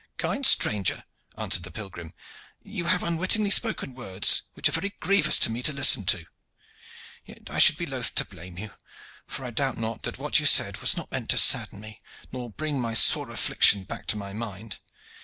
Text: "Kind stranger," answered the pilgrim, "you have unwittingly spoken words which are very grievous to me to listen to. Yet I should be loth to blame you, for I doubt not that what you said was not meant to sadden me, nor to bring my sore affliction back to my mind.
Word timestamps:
"Kind 0.17 0.47
stranger," 0.47 1.03
answered 1.37 1.61
the 1.61 1.69
pilgrim, 1.69 2.11
"you 2.63 2.85
have 2.85 3.03
unwittingly 3.03 3.51
spoken 3.51 3.93
words 3.93 4.41
which 4.53 4.67
are 4.67 4.71
very 4.71 4.95
grievous 4.99 5.37
to 5.37 5.51
me 5.51 5.61
to 5.61 5.71
listen 5.71 6.05
to. 6.05 6.25
Yet 7.23 7.49
I 7.51 7.59
should 7.59 7.77
be 7.77 7.85
loth 7.85 8.15
to 8.15 8.25
blame 8.25 8.57
you, 8.57 8.73
for 9.27 9.45
I 9.45 9.51
doubt 9.51 9.77
not 9.77 10.01
that 10.01 10.17
what 10.17 10.39
you 10.39 10.47
said 10.47 10.77
was 10.79 10.97
not 10.97 11.11
meant 11.11 11.29
to 11.29 11.37
sadden 11.37 11.79
me, 11.79 12.01
nor 12.31 12.49
to 12.49 12.55
bring 12.55 12.81
my 12.81 12.95
sore 12.95 13.29
affliction 13.29 13.83
back 13.83 14.07
to 14.07 14.17
my 14.17 14.33
mind. 14.33 14.79